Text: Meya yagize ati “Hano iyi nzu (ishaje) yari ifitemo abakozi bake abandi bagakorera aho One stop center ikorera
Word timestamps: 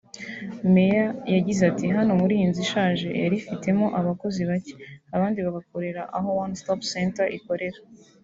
Meya 0.73 1.05
yagize 1.35 1.61
ati 1.71 1.85
“Hano 1.95 2.11
iyi 2.35 2.45
nzu 2.49 2.61
(ishaje) 2.65 3.07
yari 3.21 3.35
ifitemo 3.41 3.85
abakozi 3.99 4.41
bake 4.49 4.73
abandi 5.15 5.37
bagakorera 5.45 6.01
aho 6.17 6.29
One 6.43 6.53
stop 6.61 6.81
center 6.93 7.27
ikorera 7.37 7.79